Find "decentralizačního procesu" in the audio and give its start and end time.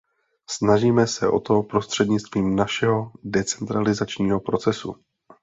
3.23-4.95